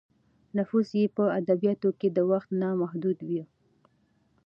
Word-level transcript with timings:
نفوذ 0.57 0.87
یې 0.99 1.05
په 1.15 1.23
ادبیاتو 1.39 1.89
کې 1.99 2.07
د 2.11 2.17
وخت 2.31 2.49
نه 2.61 2.67
محدود 2.81 3.17
و. 3.27 3.29